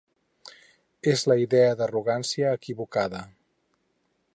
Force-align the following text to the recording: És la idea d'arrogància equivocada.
És 1.11 1.25
la 1.33 1.37
idea 1.43 1.77
d'arrogància 1.83 2.57
equivocada. 2.61 3.23